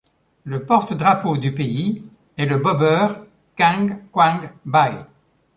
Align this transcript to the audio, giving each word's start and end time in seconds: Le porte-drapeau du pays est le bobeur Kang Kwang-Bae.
Le 0.45 0.65
porte-drapeau 0.65 1.37
du 1.37 1.53
pays 1.53 2.01
est 2.35 2.47
le 2.47 2.57
bobeur 2.57 3.23
Kang 3.55 4.01
Kwang-Bae. 4.11 5.05